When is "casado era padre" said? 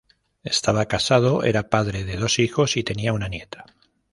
0.87-2.03